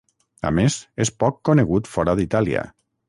A 0.49 0.51
més, 0.59 0.77
és 1.05 1.11
poc 1.25 1.37
conegut 1.51 1.91
fora 1.93 2.17
d'Itàlia. 2.21 2.65